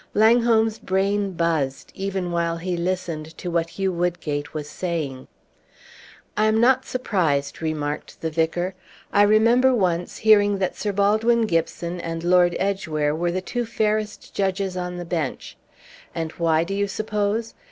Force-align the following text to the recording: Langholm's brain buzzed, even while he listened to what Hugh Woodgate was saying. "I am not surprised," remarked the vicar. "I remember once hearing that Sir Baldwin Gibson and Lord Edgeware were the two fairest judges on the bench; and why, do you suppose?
Langholm's 0.15 0.79
brain 0.79 1.33
buzzed, 1.33 1.91
even 1.93 2.31
while 2.31 2.57
he 2.57 2.75
listened 2.75 3.37
to 3.37 3.51
what 3.51 3.69
Hugh 3.69 3.93
Woodgate 3.93 4.51
was 4.51 4.67
saying. 4.67 5.27
"I 6.35 6.45
am 6.45 6.59
not 6.59 6.87
surprised," 6.87 7.61
remarked 7.61 8.19
the 8.19 8.31
vicar. 8.31 8.73
"I 9.13 9.21
remember 9.21 9.75
once 9.75 10.17
hearing 10.17 10.57
that 10.57 10.75
Sir 10.75 10.91
Baldwin 10.91 11.45
Gibson 11.45 11.99
and 12.01 12.23
Lord 12.23 12.55
Edgeware 12.59 13.13
were 13.13 13.31
the 13.31 13.41
two 13.41 13.63
fairest 13.63 14.33
judges 14.33 14.75
on 14.75 14.97
the 14.97 15.05
bench; 15.05 15.55
and 16.15 16.31
why, 16.31 16.63
do 16.63 16.73
you 16.73 16.87
suppose? 16.87 17.53